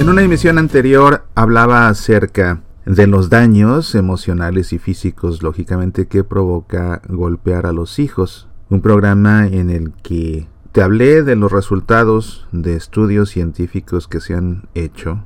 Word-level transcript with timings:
En 0.00 0.08
una 0.08 0.22
emisión 0.22 0.56
anterior 0.56 1.24
hablaba 1.34 1.86
acerca 1.88 2.62
de 2.86 3.06
los 3.06 3.28
daños 3.28 3.94
emocionales 3.94 4.72
y 4.72 4.78
físicos, 4.78 5.42
lógicamente, 5.42 6.08
que 6.08 6.24
provoca 6.24 7.02
golpear 7.06 7.66
a 7.66 7.72
los 7.72 7.98
hijos. 7.98 8.48
Un 8.70 8.80
programa 8.80 9.46
en 9.46 9.68
el 9.68 9.92
que 9.92 10.48
te 10.72 10.80
hablé 10.80 11.22
de 11.22 11.36
los 11.36 11.52
resultados 11.52 12.48
de 12.50 12.76
estudios 12.76 13.28
científicos 13.28 14.08
que 14.08 14.20
se 14.20 14.32
han 14.32 14.70
hecho 14.74 15.22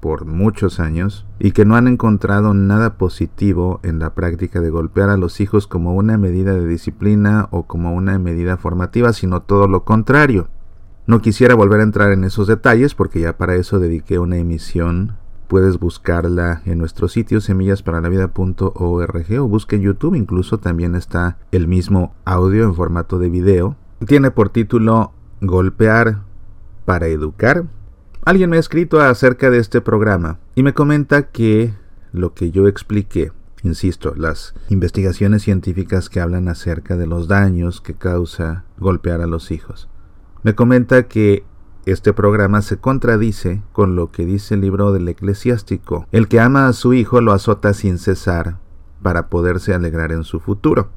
por 0.00 0.24
muchos 0.24 0.80
años 0.80 1.26
y 1.38 1.52
que 1.52 1.66
no 1.66 1.76
han 1.76 1.86
encontrado 1.86 2.54
nada 2.54 2.96
positivo 2.96 3.80
en 3.82 3.98
la 3.98 4.14
práctica 4.14 4.62
de 4.62 4.70
golpear 4.70 5.10
a 5.10 5.18
los 5.18 5.38
hijos 5.42 5.66
como 5.66 5.92
una 5.92 6.16
medida 6.16 6.54
de 6.54 6.66
disciplina 6.66 7.48
o 7.50 7.66
como 7.66 7.92
una 7.92 8.18
medida 8.18 8.56
formativa, 8.56 9.12
sino 9.12 9.42
todo 9.42 9.68
lo 9.68 9.84
contrario. 9.84 10.48
No 11.06 11.20
quisiera 11.20 11.54
volver 11.54 11.80
a 11.80 11.82
entrar 11.82 12.12
en 12.12 12.24
esos 12.24 12.46
detalles 12.46 12.94
porque 12.94 13.20
ya 13.20 13.36
para 13.36 13.56
eso 13.56 13.78
dediqué 13.78 14.18
una 14.18 14.38
emisión. 14.38 15.18
Puedes 15.48 15.78
buscarla 15.78 16.62
en 16.64 16.78
nuestro 16.78 17.08
sitio 17.08 17.42
semillasparalavida.org 17.42 19.38
o 19.38 19.46
busque 19.48 19.76
en 19.76 19.82
YouTube, 19.82 20.14
incluso 20.14 20.56
también 20.56 20.94
está 20.94 21.36
el 21.52 21.68
mismo 21.68 22.14
audio 22.24 22.64
en 22.64 22.74
formato 22.74 23.18
de 23.18 23.28
video. 23.28 23.76
Tiene 24.06 24.30
por 24.30 24.48
título 24.48 25.12
Golpear 25.42 26.22
para 26.86 27.08
educar. 27.08 27.66
Alguien 28.24 28.48
me 28.48 28.56
ha 28.56 28.60
escrito 28.60 28.98
acerca 28.98 29.50
de 29.50 29.58
este 29.58 29.82
programa 29.82 30.38
y 30.54 30.62
me 30.62 30.72
comenta 30.72 31.28
que 31.28 31.74
lo 32.12 32.32
que 32.32 32.50
yo 32.50 32.66
expliqué, 32.66 33.30
insisto, 33.62 34.14
las 34.16 34.54
investigaciones 34.70 35.42
científicas 35.42 36.08
que 36.08 36.20
hablan 36.20 36.48
acerca 36.48 36.96
de 36.96 37.06
los 37.06 37.28
daños 37.28 37.82
que 37.82 37.92
causa 37.92 38.64
golpear 38.78 39.20
a 39.20 39.26
los 39.26 39.50
hijos 39.50 39.90
me 40.44 40.54
comenta 40.54 41.04
que 41.04 41.42
este 41.86 42.12
programa 42.12 42.60
se 42.60 42.76
contradice 42.76 43.62
con 43.72 43.96
lo 43.96 44.12
que 44.12 44.26
dice 44.26 44.54
el 44.54 44.60
libro 44.60 44.92
del 44.92 45.08
eclesiástico. 45.08 46.06
El 46.12 46.28
que 46.28 46.38
ama 46.38 46.68
a 46.68 46.74
su 46.74 46.92
hijo 46.92 47.22
lo 47.22 47.32
azota 47.32 47.72
sin 47.72 47.96
cesar 47.96 48.58
para 49.02 49.28
poderse 49.28 49.72
alegrar 49.72 50.12
en 50.12 50.22
su 50.22 50.40
futuro. 50.40 50.90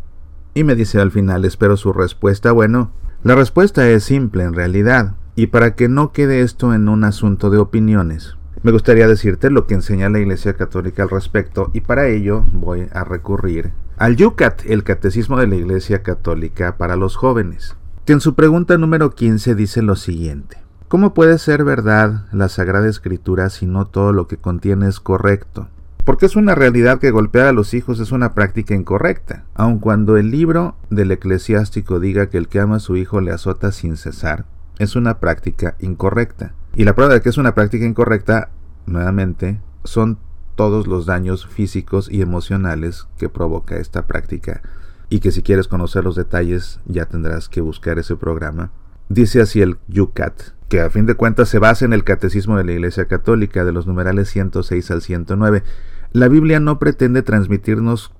Y 0.53 0.65
me 0.65 0.75
dice 0.75 0.99
al 0.99 1.11
final, 1.11 1.45
espero 1.45 1.77
su 1.77 1.93
respuesta. 1.93 2.51
Bueno, 2.51 2.91
la 3.23 3.35
respuesta 3.35 3.89
es 3.89 4.03
simple 4.03 4.43
en 4.43 4.53
realidad. 4.53 5.15
Y 5.35 5.47
para 5.47 5.75
que 5.75 5.87
no 5.87 6.11
quede 6.11 6.41
esto 6.41 6.73
en 6.73 6.89
un 6.89 7.05
asunto 7.05 7.49
de 7.49 7.57
opiniones, 7.57 8.35
me 8.63 8.73
gustaría 8.73 9.07
decirte 9.07 9.49
lo 9.49 9.65
que 9.65 9.75
enseña 9.75 10.09
la 10.09 10.19
Iglesia 10.19 10.55
Católica 10.55 11.03
al 11.03 11.09
respecto 11.09 11.69
y 11.73 11.81
para 11.81 12.07
ello 12.07 12.43
voy 12.51 12.89
a 12.91 13.05
recurrir 13.05 13.71
al 13.97 14.17
Yucat, 14.17 14.65
el 14.65 14.83
Catecismo 14.83 15.37
de 15.37 15.47
la 15.47 15.55
Iglesia 15.55 16.03
Católica 16.03 16.75
para 16.75 16.97
los 16.97 17.15
jóvenes 17.15 17.77
que 18.07 18.13
en 18.13 18.21
su 18.21 18.35
pregunta 18.35 18.77
número 18.77 19.13
15 19.13 19.53
dice 19.53 19.81
lo 19.81 19.97
siguiente. 19.97 20.57
¿Cómo 20.87 21.13
puede 21.13 21.37
ser 21.39 21.65
verdad 21.65 22.23
la 22.31 22.47
Sagrada 22.47 22.87
Escritura 22.87 23.49
si 23.49 23.65
no 23.65 23.85
todo 23.85 24.13
lo 24.13 24.29
que 24.29 24.37
contiene 24.37 24.87
es 24.87 25.01
correcto? 25.01 25.67
Porque 26.05 26.25
es 26.25 26.37
una 26.37 26.55
realidad 26.55 26.99
que 26.99 27.11
golpear 27.11 27.47
a 27.47 27.51
los 27.51 27.73
hijos 27.73 27.99
es 27.99 28.13
una 28.13 28.33
práctica 28.33 28.73
incorrecta, 28.73 29.43
aun 29.55 29.79
cuando 29.79 30.15
el 30.15 30.31
libro 30.31 30.77
del 30.89 31.11
eclesiástico 31.11 31.99
diga 31.99 32.29
que 32.29 32.37
el 32.37 32.47
que 32.47 32.61
ama 32.61 32.77
a 32.77 32.79
su 32.79 32.95
hijo 32.95 33.19
le 33.19 33.31
azota 33.31 33.73
sin 33.73 33.97
cesar, 33.97 34.45
es 34.79 34.95
una 34.95 35.19
práctica 35.19 35.75
incorrecta. 35.79 36.53
Y 36.77 36.85
la 36.85 36.95
prueba 36.95 37.13
de 37.13 37.19
que 37.19 37.27
es 37.27 37.37
una 37.37 37.55
práctica 37.55 37.83
incorrecta, 37.83 38.51
nuevamente, 38.85 39.59
son 39.83 40.17
todos 40.55 40.87
los 40.87 41.07
daños 41.07 41.45
físicos 41.45 42.07
y 42.09 42.21
emocionales 42.21 43.05
que 43.17 43.27
provoca 43.27 43.75
esta 43.75 44.07
práctica 44.07 44.61
y 45.09 45.19
que 45.19 45.31
si 45.31 45.41
quieres 45.41 45.67
conocer 45.67 46.03
los 46.03 46.15
detalles 46.15 46.79
ya 46.85 47.05
tendrás 47.05 47.49
que 47.49 47.61
buscar 47.61 47.99
ese 47.99 48.15
programa. 48.15 48.71
Dice 49.09 49.41
así 49.41 49.61
el 49.61 49.77
Yucat, 49.87 50.33
que 50.67 50.81
a 50.81 50.89
fin 50.89 51.05
de 51.05 51.15
cuentas 51.15 51.47
se 51.49 51.59
basa 51.59 51.85
en 51.85 51.93
el 51.93 52.03
Catecismo 52.03 52.57
de 52.57 52.65
la 52.65 52.73
Iglesia 52.73 53.05
Católica 53.05 53.63
de 53.63 53.71
los 53.71 53.87
numerales 53.87 54.29
106 54.29 54.91
al 54.91 55.01
109. 55.01 55.63
La 56.11 56.27
Biblia 56.27 56.59
no 56.59 56.77
pretende 56.77 57.21
transmitirnos 57.21 58.13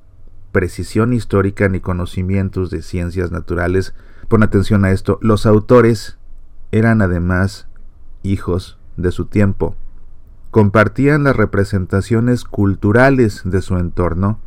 precisión 0.53 1.11
histórica 1.11 1.67
ni 1.67 1.81
conocimientos 1.81 2.69
de 2.69 2.81
ciencias 2.81 3.31
naturales. 3.31 3.93
Pon 4.29 4.43
atención 4.43 4.85
a 4.85 4.91
esto, 4.91 5.19
los 5.21 5.45
autores 5.45 6.17
eran 6.71 7.01
además 7.01 7.67
hijos 8.23 8.77
de 8.95 9.11
su 9.11 9.25
tiempo. 9.25 9.75
Compartían 10.51 11.25
las 11.25 11.35
representaciones 11.35 12.45
culturales 12.45 13.41
de 13.43 13.61
su 13.61 13.77
entorno 13.77 14.39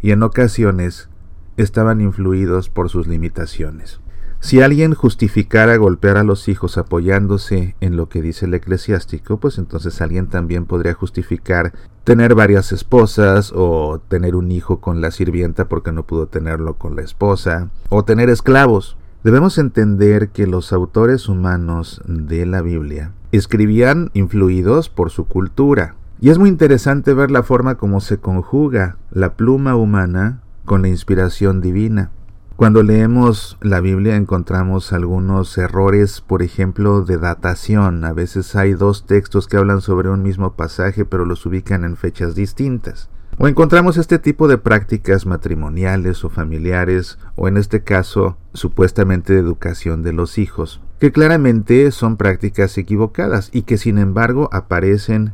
y 0.00 0.12
en 0.12 0.22
ocasiones 0.22 1.08
estaban 1.56 2.00
influidos 2.00 2.68
por 2.68 2.88
sus 2.88 3.06
limitaciones. 3.06 4.00
Si 4.42 4.62
alguien 4.62 4.94
justificara 4.94 5.76
golpear 5.76 6.16
a 6.16 6.24
los 6.24 6.48
hijos 6.48 6.78
apoyándose 6.78 7.76
en 7.80 7.96
lo 7.96 8.08
que 8.08 8.22
dice 8.22 8.46
el 8.46 8.54
eclesiástico, 8.54 9.38
pues 9.38 9.58
entonces 9.58 10.00
alguien 10.00 10.28
también 10.28 10.64
podría 10.64 10.94
justificar 10.94 11.74
tener 12.04 12.34
varias 12.34 12.72
esposas 12.72 13.52
o 13.54 14.00
tener 14.08 14.34
un 14.34 14.50
hijo 14.50 14.80
con 14.80 15.02
la 15.02 15.10
sirvienta 15.10 15.68
porque 15.68 15.92
no 15.92 16.04
pudo 16.04 16.26
tenerlo 16.26 16.78
con 16.78 16.96
la 16.96 17.02
esposa 17.02 17.68
o 17.90 18.04
tener 18.04 18.30
esclavos. 18.30 18.96
Debemos 19.22 19.58
entender 19.58 20.30
que 20.30 20.46
los 20.46 20.72
autores 20.72 21.28
humanos 21.28 22.00
de 22.06 22.46
la 22.46 22.62
Biblia 22.62 23.12
escribían 23.32 24.10
influidos 24.14 24.88
por 24.88 25.10
su 25.10 25.26
cultura. 25.26 25.96
Y 26.18 26.30
es 26.30 26.38
muy 26.38 26.48
interesante 26.48 27.12
ver 27.12 27.30
la 27.30 27.42
forma 27.42 27.74
como 27.74 28.00
se 28.00 28.16
conjuga 28.16 28.96
la 29.10 29.34
pluma 29.34 29.76
humana 29.76 30.40
con 30.70 30.82
la 30.82 30.88
inspiración 30.88 31.60
divina. 31.60 32.12
Cuando 32.54 32.84
leemos 32.84 33.58
la 33.60 33.80
Biblia 33.80 34.14
encontramos 34.14 34.92
algunos 34.92 35.58
errores, 35.58 36.20
por 36.20 36.44
ejemplo, 36.44 37.02
de 37.02 37.18
datación. 37.18 38.04
A 38.04 38.12
veces 38.12 38.54
hay 38.54 38.74
dos 38.74 39.04
textos 39.04 39.48
que 39.48 39.56
hablan 39.56 39.80
sobre 39.80 40.10
un 40.10 40.22
mismo 40.22 40.52
pasaje 40.52 41.04
pero 41.04 41.24
los 41.24 41.44
ubican 41.44 41.82
en 41.82 41.96
fechas 41.96 42.36
distintas. 42.36 43.10
O 43.36 43.48
encontramos 43.48 43.96
este 43.96 44.20
tipo 44.20 44.46
de 44.46 44.58
prácticas 44.58 45.26
matrimoniales 45.26 46.22
o 46.24 46.30
familiares, 46.30 47.18
o 47.34 47.48
en 47.48 47.56
este 47.56 47.82
caso 47.82 48.36
supuestamente 48.54 49.32
de 49.32 49.40
educación 49.40 50.04
de 50.04 50.12
los 50.12 50.38
hijos, 50.38 50.80
que 51.00 51.10
claramente 51.10 51.90
son 51.90 52.16
prácticas 52.16 52.78
equivocadas 52.78 53.50
y 53.52 53.62
que 53.62 53.76
sin 53.76 53.98
embargo 53.98 54.48
aparecen 54.52 55.32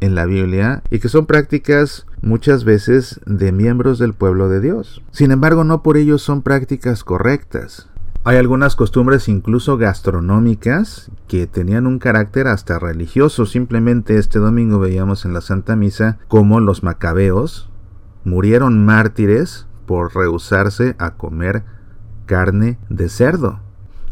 en 0.00 0.14
la 0.14 0.24
Biblia 0.24 0.82
y 0.90 0.98
que 0.98 1.10
son 1.10 1.26
prácticas 1.26 2.06
muchas 2.22 2.64
veces 2.64 3.20
de 3.26 3.52
miembros 3.52 3.98
del 3.98 4.14
pueblo 4.14 4.48
de 4.48 4.60
Dios. 4.60 5.02
Sin 5.10 5.30
embargo, 5.30 5.64
no 5.64 5.82
por 5.82 5.96
ello 5.96 6.18
son 6.18 6.42
prácticas 6.42 7.04
correctas. 7.04 7.88
Hay 8.24 8.36
algunas 8.36 8.76
costumbres 8.76 9.28
incluso 9.28 9.78
gastronómicas 9.78 11.10
que 11.28 11.46
tenían 11.46 11.86
un 11.86 11.98
carácter 11.98 12.48
hasta 12.48 12.78
religioso. 12.78 13.46
Simplemente 13.46 14.18
este 14.18 14.38
domingo 14.38 14.78
veíamos 14.78 15.24
en 15.24 15.32
la 15.32 15.40
Santa 15.40 15.76
Misa 15.76 16.18
cómo 16.28 16.60
los 16.60 16.82
macabeos 16.82 17.70
murieron 18.24 18.84
mártires 18.84 19.66
por 19.86 20.14
rehusarse 20.14 20.94
a 20.98 21.14
comer 21.14 21.64
carne 22.26 22.78
de 22.90 23.08
cerdo. 23.08 23.60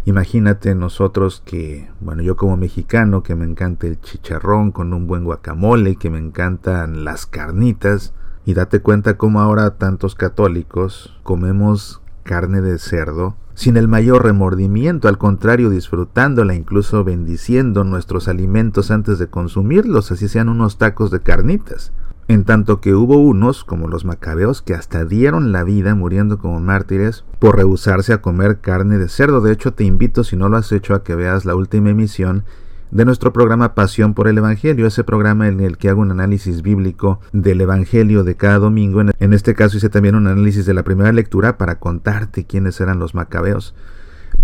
Imagínate 0.06 0.72
nosotros 0.76 1.42
que, 1.44 1.90
bueno, 2.00 2.22
yo 2.22 2.36
como 2.36 2.56
mexicano, 2.56 3.24
que 3.24 3.34
me 3.34 3.44
encanta 3.44 3.88
el 3.88 4.00
chicharrón 4.00 4.70
con 4.70 4.92
un 4.94 5.08
buen 5.08 5.24
guacamole, 5.24 5.96
que 5.96 6.10
me 6.10 6.18
encantan 6.18 7.04
las 7.04 7.26
carnitas, 7.26 8.14
y 8.44 8.54
date 8.54 8.78
cuenta 8.78 9.16
cómo 9.16 9.40
ahora 9.40 9.78
tantos 9.78 10.14
católicos 10.14 11.18
comemos 11.24 12.00
carne 12.22 12.60
de 12.60 12.78
cerdo 12.78 13.34
sin 13.54 13.76
el 13.76 13.88
mayor 13.88 14.22
remordimiento, 14.22 15.08
al 15.08 15.18
contrario, 15.18 15.70
disfrutándola, 15.70 16.54
incluso 16.54 17.02
bendiciendo 17.02 17.82
nuestros 17.82 18.28
alimentos 18.28 18.92
antes 18.92 19.18
de 19.18 19.28
consumirlos, 19.28 20.12
así 20.12 20.28
sean 20.28 20.50
unos 20.50 20.78
tacos 20.78 21.10
de 21.10 21.20
carnitas 21.20 21.92
en 22.28 22.44
tanto 22.44 22.80
que 22.80 22.94
hubo 22.94 23.18
unos, 23.18 23.64
como 23.64 23.88
los 23.88 24.04
macabeos, 24.04 24.62
que 24.62 24.74
hasta 24.74 25.04
dieron 25.04 25.52
la 25.52 25.62
vida 25.62 25.94
muriendo 25.94 26.38
como 26.38 26.60
mártires 26.60 27.24
por 27.38 27.56
rehusarse 27.56 28.12
a 28.12 28.20
comer 28.20 28.60
carne 28.60 28.98
de 28.98 29.08
cerdo. 29.08 29.40
De 29.40 29.52
hecho, 29.52 29.74
te 29.74 29.84
invito, 29.84 30.24
si 30.24 30.36
no 30.36 30.48
lo 30.48 30.56
has 30.56 30.72
hecho, 30.72 30.94
a 30.94 31.04
que 31.04 31.14
veas 31.14 31.44
la 31.44 31.54
última 31.54 31.90
emisión 31.90 32.44
de 32.90 33.04
nuestro 33.04 33.32
programa 33.32 33.74
Pasión 33.74 34.14
por 34.14 34.28
el 34.28 34.38
Evangelio, 34.38 34.86
ese 34.86 35.04
programa 35.04 35.48
en 35.48 35.60
el 35.60 35.76
que 35.76 35.88
hago 35.88 36.00
un 36.00 36.10
análisis 36.10 36.62
bíblico 36.62 37.20
del 37.32 37.60
Evangelio 37.60 38.24
de 38.24 38.36
cada 38.36 38.58
domingo. 38.58 39.02
En 39.18 39.32
este 39.32 39.54
caso 39.54 39.76
hice 39.76 39.88
también 39.88 40.14
un 40.14 40.26
análisis 40.26 40.66
de 40.66 40.74
la 40.74 40.82
primera 40.82 41.12
lectura 41.12 41.58
para 41.58 41.78
contarte 41.78 42.44
quiénes 42.44 42.80
eran 42.80 42.98
los 42.98 43.14
macabeos. 43.14 43.74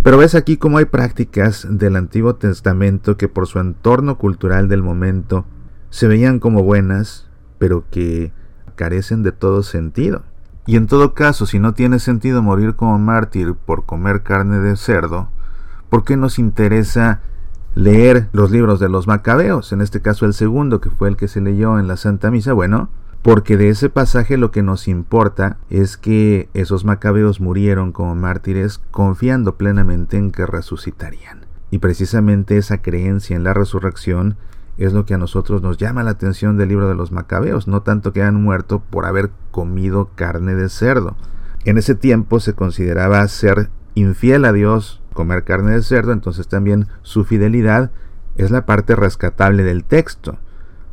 Pero 0.02 0.18
ves 0.18 0.34
aquí 0.34 0.56
cómo 0.56 0.78
hay 0.78 0.86
prácticas 0.86 1.66
del 1.68 1.96
Antiguo 1.96 2.34
Testamento 2.34 3.16
que 3.16 3.28
por 3.28 3.46
su 3.46 3.58
entorno 3.58 4.18
cultural 4.18 4.68
del 4.68 4.82
momento 4.82 5.44
se 5.90 6.08
veían 6.08 6.38
como 6.40 6.62
buenas, 6.62 7.28
pero 7.62 7.84
que 7.92 8.32
carecen 8.74 9.22
de 9.22 9.30
todo 9.30 9.62
sentido. 9.62 10.24
Y 10.66 10.74
en 10.74 10.88
todo 10.88 11.14
caso, 11.14 11.46
si 11.46 11.60
no 11.60 11.74
tiene 11.74 12.00
sentido 12.00 12.42
morir 12.42 12.74
como 12.74 12.98
mártir 12.98 13.54
por 13.54 13.86
comer 13.86 14.24
carne 14.24 14.58
de 14.58 14.74
cerdo, 14.74 15.28
¿por 15.88 16.02
qué 16.02 16.16
nos 16.16 16.40
interesa 16.40 17.20
leer 17.76 18.28
los 18.32 18.50
libros 18.50 18.80
de 18.80 18.88
los 18.88 19.06
macabeos? 19.06 19.72
En 19.72 19.80
este 19.80 20.02
caso 20.02 20.26
el 20.26 20.34
segundo, 20.34 20.80
que 20.80 20.90
fue 20.90 21.08
el 21.08 21.16
que 21.16 21.28
se 21.28 21.40
leyó 21.40 21.78
en 21.78 21.86
la 21.86 21.96
Santa 21.96 22.32
Misa. 22.32 22.52
Bueno, 22.52 22.88
porque 23.22 23.56
de 23.56 23.68
ese 23.68 23.88
pasaje 23.88 24.38
lo 24.38 24.50
que 24.50 24.64
nos 24.64 24.88
importa 24.88 25.58
es 25.70 25.96
que 25.96 26.48
esos 26.54 26.84
macabeos 26.84 27.40
murieron 27.40 27.92
como 27.92 28.16
mártires 28.16 28.80
confiando 28.90 29.54
plenamente 29.54 30.16
en 30.16 30.32
que 30.32 30.46
resucitarían. 30.46 31.46
Y 31.70 31.78
precisamente 31.78 32.56
esa 32.56 32.82
creencia 32.82 33.36
en 33.36 33.44
la 33.44 33.54
resurrección 33.54 34.36
es 34.78 34.92
lo 34.92 35.04
que 35.04 35.14
a 35.14 35.18
nosotros 35.18 35.62
nos 35.62 35.76
llama 35.76 36.02
la 36.02 36.12
atención 36.12 36.56
del 36.56 36.70
libro 36.70 36.88
de 36.88 36.94
los 36.94 37.12
macabeos, 37.12 37.68
no 37.68 37.82
tanto 37.82 38.12
que 38.12 38.22
han 38.22 38.42
muerto 38.42 38.82
por 38.90 39.04
haber 39.06 39.30
comido 39.50 40.10
carne 40.14 40.54
de 40.54 40.68
cerdo. 40.68 41.16
En 41.64 41.78
ese 41.78 41.94
tiempo 41.94 42.40
se 42.40 42.54
consideraba 42.54 43.26
ser 43.28 43.70
infiel 43.94 44.44
a 44.44 44.52
Dios 44.52 45.00
comer 45.12 45.44
carne 45.44 45.72
de 45.72 45.82
cerdo, 45.82 46.12
entonces 46.12 46.48
también 46.48 46.88
su 47.02 47.24
fidelidad 47.24 47.90
es 48.36 48.50
la 48.50 48.66
parte 48.66 48.96
rescatable 48.96 49.62
del 49.62 49.84
texto. 49.84 50.38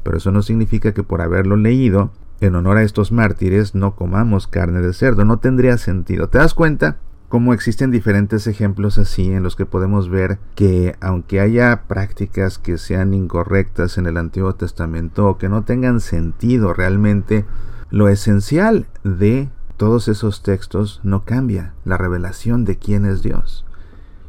Pero 0.04 0.18
eso 0.18 0.32
no 0.32 0.42
significa 0.42 0.94
que 0.94 1.04
por 1.04 1.22
haberlo 1.22 1.56
leído, 1.56 2.12
en 2.42 2.56
honor 2.56 2.78
a 2.78 2.84
estos 2.84 3.12
mártires, 3.12 3.76
no 3.76 3.96
comamos 3.96 4.48
carne 4.48 4.82
de 4.82 4.94
cerdo. 4.94 5.26
No 5.26 5.40
tendría 5.40 5.78
sentido. 5.78 6.30
¿Te 6.30 6.38
das 6.38 6.54
cuenta? 6.54 6.98
Como 7.30 7.54
existen 7.54 7.92
diferentes 7.92 8.48
ejemplos 8.48 8.98
así 8.98 9.32
en 9.32 9.44
los 9.44 9.56
que 9.56 9.68
podemos 9.68 10.10
ver 10.10 10.40
que 10.56 10.96
aunque 11.00 11.40
haya 11.40 11.84
prácticas 11.88 12.58
que 12.58 12.80
sean 12.80 13.14
incorrectas 13.14 14.00
en 14.00 14.08
el 14.08 14.18
Antiguo 14.18 14.56
Testamento 14.56 15.28
o 15.28 15.38
que 15.38 15.48
no 15.48 15.64
tengan 15.64 16.00
sentido 16.00 16.74
realmente, 16.74 17.46
lo 17.92 18.10
esencial 18.10 18.88
de 19.04 19.48
todos 19.78 20.08
esos 20.08 20.42
textos 20.42 21.02
no 21.04 21.24
cambia 21.24 21.76
la 21.86 21.98
revelación 21.98 22.66
de 22.66 22.80
quién 22.80 23.06
es 23.06 23.22
Dios 23.22 23.64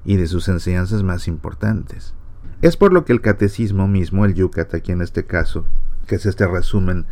y 0.05 0.17
de 0.17 0.27
sus 0.27 0.49
enseñanzas 0.49 1.03
más 1.03 1.27
importantes. 1.27 2.13
Es 2.61 2.77
por 2.77 2.93
lo 2.93 3.07
que 3.07 3.15
el 3.15 3.23
catecismo 3.23 3.89
mismo, 3.89 4.27
el 4.27 4.35
Yucat 4.35 4.75
aquí 4.75 4.93
en 4.93 5.01
este 5.01 5.25
caso, 5.25 5.65
que 6.07 6.17
es 6.17 6.27
este 6.27 6.47
resumen 6.47 7.07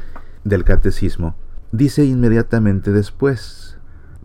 del 0.45 0.65
catecismo, 0.65 1.35
dice 1.73 2.05
inmediatamente 2.05 2.93
después, 2.93 3.78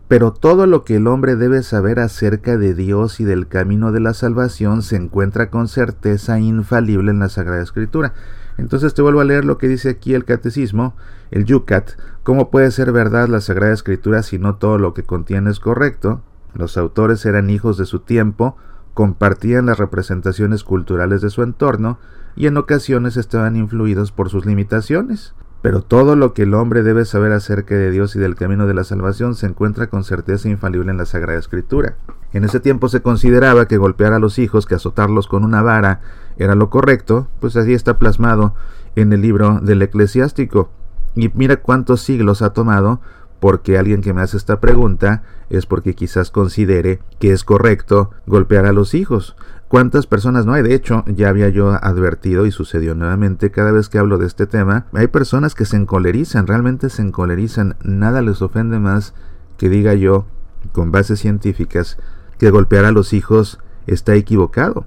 pero 0.08 0.32
todo 0.32 0.66
lo 0.66 0.84
que 0.84 0.96
el 0.96 1.06
hombre 1.06 1.36
debe 1.36 1.62
saber 1.62 1.98
acerca 1.98 2.56
de 2.56 2.74
Dios 2.74 3.20
y 3.20 3.24
del 3.24 3.48
camino 3.48 3.90
de 3.90 4.00
la 4.00 4.12
salvación 4.14 4.82
se 4.82 4.96
encuentra 4.96 5.50
con 5.50 5.66
certeza 5.66 6.38
infalible 6.38 7.10
en 7.10 7.20
la 7.20 7.28
Sagrada 7.28 7.62
Escritura. 7.62 8.12
Entonces 8.58 8.94
te 8.94 9.02
vuelvo 9.02 9.20
a 9.20 9.24
leer 9.24 9.44
lo 9.44 9.58
que 9.58 9.66
dice 9.66 9.88
aquí 9.88 10.14
el 10.14 10.24
catecismo, 10.24 10.94
el 11.30 11.44
Yucat, 11.44 11.92
¿cómo 12.22 12.50
puede 12.50 12.70
ser 12.70 12.92
verdad 12.92 13.28
la 13.28 13.40
Sagrada 13.40 13.72
Escritura 13.72 14.22
si 14.22 14.38
no 14.38 14.56
todo 14.56 14.78
lo 14.78 14.94
que 14.94 15.02
contiene 15.02 15.50
es 15.50 15.58
correcto? 15.58 16.22
Los 16.52 16.76
autores 16.76 17.24
eran 17.26 17.50
hijos 17.50 17.78
de 17.78 17.86
su 17.86 18.00
tiempo, 18.00 18.56
compartían 18.92 19.66
las 19.66 19.78
representaciones 19.78 20.62
culturales 20.62 21.20
de 21.20 21.30
su 21.30 21.42
entorno 21.42 21.98
y 22.36 22.46
en 22.46 22.56
ocasiones 22.56 23.16
estaban 23.16 23.56
influidos 23.56 24.12
por 24.12 24.28
sus 24.28 24.46
limitaciones. 24.46 25.34
Pero 25.64 25.80
todo 25.80 26.14
lo 26.14 26.34
que 26.34 26.42
el 26.42 26.52
hombre 26.52 26.82
debe 26.82 27.06
saber 27.06 27.32
acerca 27.32 27.74
de 27.74 27.90
Dios 27.90 28.14
y 28.14 28.18
del 28.18 28.34
camino 28.34 28.66
de 28.66 28.74
la 28.74 28.84
salvación 28.84 29.34
se 29.34 29.46
encuentra 29.46 29.86
con 29.86 30.04
certeza 30.04 30.50
infalible 30.50 30.90
en 30.90 30.98
la 30.98 31.06
Sagrada 31.06 31.38
Escritura. 31.38 31.96
En 32.34 32.44
ese 32.44 32.60
tiempo 32.60 32.90
se 32.90 33.00
consideraba 33.00 33.66
que 33.66 33.78
golpear 33.78 34.12
a 34.12 34.18
los 34.18 34.38
hijos, 34.38 34.66
que 34.66 34.74
azotarlos 34.74 35.26
con 35.26 35.42
una 35.42 35.62
vara, 35.62 36.02
era 36.36 36.54
lo 36.54 36.68
correcto, 36.68 37.28
pues 37.40 37.56
así 37.56 37.72
está 37.72 37.98
plasmado 37.98 38.54
en 38.94 39.10
el 39.14 39.22
libro 39.22 39.58
del 39.62 39.80
eclesiástico. 39.80 40.68
Y 41.14 41.30
mira 41.32 41.56
cuántos 41.56 42.02
siglos 42.02 42.42
ha 42.42 42.50
tomado 42.50 43.00
porque 43.40 43.78
alguien 43.78 44.00
que 44.00 44.14
me 44.14 44.22
hace 44.22 44.36
esta 44.36 44.60
pregunta 44.60 45.22
es 45.50 45.66
porque 45.66 45.94
quizás 45.94 46.30
considere 46.30 47.00
que 47.18 47.32
es 47.32 47.44
correcto 47.44 48.10
golpear 48.26 48.66
a 48.66 48.72
los 48.72 48.94
hijos. 48.94 49.36
¿Cuántas 49.68 50.06
personas 50.06 50.46
no 50.46 50.52
hay? 50.52 50.62
De 50.62 50.74
hecho, 50.74 51.04
ya 51.06 51.28
había 51.28 51.48
yo 51.48 51.70
advertido 51.70 52.46
y 52.46 52.52
sucedió 52.52 52.94
nuevamente 52.94 53.50
cada 53.50 53.72
vez 53.72 53.88
que 53.88 53.98
hablo 53.98 54.18
de 54.18 54.26
este 54.26 54.46
tema. 54.46 54.86
Hay 54.92 55.08
personas 55.08 55.54
que 55.54 55.64
se 55.64 55.76
encolerizan, 55.76 56.46
realmente 56.46 56.90
se 56.90 57.02
encolerizan. 57.02 57.76
Nada 57.82 58.22
les 58.22 58.40
ofende 58.40 58.78
más 58.78 59.14
que 59.56 59.68
diga 59.68 59.94
yo, 59.94 60.26
con 60.72 60.92
bases 60.92 61.20
científicas, 61.20 61.98
que 62.38 62.50
golpear 62.50 62.84
a 62.84 62.92
los 62.92 63.12
hijos 63.12 63.58
está 63.86 64.14
equivocado. 64.14 64.86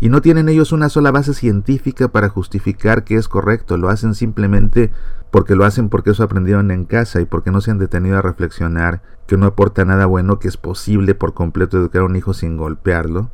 Y 0.00 0.08
no 0.08 0.22
tienen 0.22 0.48
ellos 0.48 0.72
una 0.72 0.88
sola 0.88 1.10
base 1.10 1.34
científica 1.34 2.08
para 2.08 2.30
justificar 2.30 3.04
que 3.04 3.16
es 3.16 3.28
correcto, 3.28 3.76
lo 3.76 3.90
hacen 3.90 4.14
simplemente 4.14 4.90
porque 5.30 5.54
lo 5.54 5.64
hacen 5.64 5.88
porque 5.90 6.10
eso 6.10 6.22
aprendieron 6.22 6.70
en 6.70 6.86
casa 6.86 7.20
y 7.20 7.26
porque 7.26 7.50
no 7.50 7.60
se 7.60 7.70
han 7.70 7.78
detenido 7.78 8.18
a 8.18 8.22
reflexionar 8.22 9.02
que 9.26 9.36
no 9.36 9.46
aporta 9.46 9.84
nada 9.84 10.06
bueno, 10.06 10.38
que 10.38 10.48
es 10.48 10.56
posible 10.56 11.14
por 11.14 11.34
completo 11.34 11.76
educar 11.76 12.02
a 12.02 12.06
un 12.06 12.16
hijo 12.16 12.34
sin 12.34 12.56
golpearlo. 12.56 13.30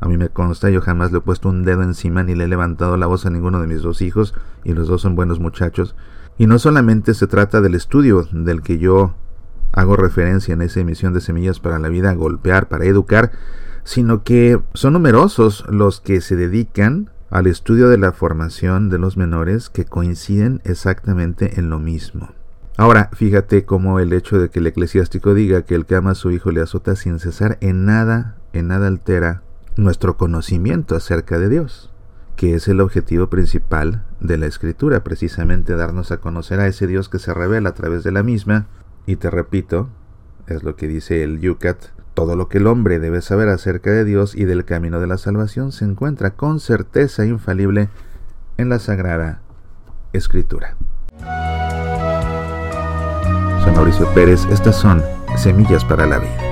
A 0.00 0.06
mí 0.06 0.16
me 0.16 0.28
consta, 0.28 0.68
yo 0.68 0.80
jamás 0.80 1.12
le 1.12 1.18
he 1.18 1.20
puesto 1.20 1.48
un 1.48 1.64
dedo 1.64 1.82
encima 1.82 2.22
ni 2.22 2.34
le 2.34 2.44
he 2.44 2.48
levantado 2.48 2.96
la 2.96 3.06
voz 3.06 3.24
a 3.24 3.30
ninguno 3.30 3.60
de 3.60 3.66
mis 3.66 3.82
dos 3.82 4.02
hijos 4.02 4.34
y 4.64 4.74
los 4.74 4.88
dos 4.88 5.00
son 5.00 5.16
buenos 5.16 5.40
muchachos. 5.40 5.96
Y 6.38 6.46
no 6.46 6.58
solamente 6.58 7.14
se 7.14 7.26
trata 7.26 7.60
del 7.60 7.74
estudio 7.74 8.26
del 8.32 8.62
que 8.62 8.78
yo 8.78 9.14
hago 9.72 9.96
referencia 9.96 10.54
en 10.54 10.62
esa 10.62 10.80
emisión 10.80 11.12
de 11.12 11.20
Semillas 11.20 11.60
para 11.60 11.78
la 11.78 11.88
Vida, 11.88 12.12
golpear, 12.14 12.68
para 12.68 12.84
educar, 12.84 13.32
sino 13.84 14.22
que 14.22 14.60
son 14.74 14.94
numerosos 14.94 15.64
los 15.68 16.00
que 16.00 16.20
se 16.20 16.36
dedican 16.36 17.10
al 17.30 17.46
estudio 17.46 17.88
de 17.88 17.98
la 17.98 18.12
formación 18.12 18.90
de 18.90 18.98
los 18.98 19.16
menores 19.16 19.70
que 19.70 19.84
coinciden 19.84 20.60
exactamente 20.64 21.58
en 21.58 21.70
lo 21.70 21.78
mismo. 21.78 22.30
Ahora, 22.76 23.10
fíjate 23.12 23.64
cómo 23.64 24.00
el 24.00 24.12
hecho 24.12 24.38
de 24.38 24.48
que 24.48 24.60
el 24.60 24.66
eclesiástico 24.66 25.34
diga 25.34 25.62
que 25.62 25.74
el 25.74 25.86
que 25.86 25.94
ama 25.94 26.10
a 26.12 26.14
su 26.14 26.30
hijo 26.30 26.50
le 26.50 26.60
azota 26.60 26.96
sin 26.96 27.18
cesar 27.18 27.58
en 27.60 27.84
nada, 27.84 28.36
en 28.52 28.68
nada 28.68 28.86
altera 28.86 29.42
nuestro 29.76 30.16
conocimiento 30.16 30.94
acerca 30.94 31.38
de 31.38 31.48
Dios, 31.48 31.90
que 32.36 32.54
es 32.54 32.68
el 32.68 32.80
objetivo 32.80 33.28
principal 33.28 34.04
de 34.20 34.38
la 34.38 34.46
escritura, 34.46 35.04
precisamente 35.04 35.76
darnos 35.76 36.12
a 36.12 36.18
conocer 36.18 36.60
a 36.60 36.66
ese 36.66 36.86
Dios 36.86 37.08
que 37.08 37.18
se 37.18 37.32
revela 37.34 37.70
a 37.70 37.74
través 37.74 38.04
de 38.04 38.12
la 38.12 38.22
misma, 38.22 38.66
y 39.06 39.16
te 39.16 39.30
repito, 39.30 39.88
es 40.46 40.62
lo 40.62 40.76
que 40.76 40.86
dice 40.86 41.22
el 41.22 41.40
Yucat, 41.40 41.78
todo 42.14 42.36
lo 42.36 42.48
que 42.48 42.58
el 42.58 42.66
hombre 42.66 42.98
debe 42.98 43.22
saber 43.22 43.48
acerca 43.48 43.90
de 43.90 44.04
Dios 44.04 44.34
y 44.34 44.44
del 44.44 44.64
camino 44.64 45.00
de 45.00 45.06
la 45.06 45.18
salvación 45.18 45.72
se 45.72 45.84
encuentra 45.84 46.32
con 46.32 46.60
certeza 46.60 47.24
infalible 47.24 47.88
en 48.58 48.68
la 48.68 48.78
Sagrada 48.78 49.40
Escritura. 50.12 50.76
Soy 53.64 53.72
Mauricio 53.72 54.12
Pérez, 54.14 54.46
estas 54.50 54.76
son 54.76 55.02
Semillas 55.36 55.84
para 55.84 56.06
la 56.06 56.18
Vida. 56.18 56.51